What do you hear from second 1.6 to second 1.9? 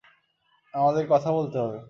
হবে।